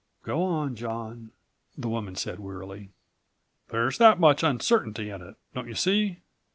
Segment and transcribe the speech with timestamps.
[0.23, 1.29] "Go on, John,"
[1.77, 2.89] the woman said wearily.
[3.69, 6.21] "There's that much uncertainty in it, don't you see?